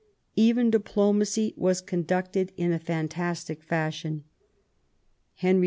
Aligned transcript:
Even 0.35 0.71
diplomacy 0.71 1.53
was 1.55 1.79
conducted 1.79 2.53
in 2.57 2.73
a 2.73 2.79
fantastic 2.79 3.61
fashion. 3.61 4.23
Henry 5.35 5.59
IV. 5.59 5.59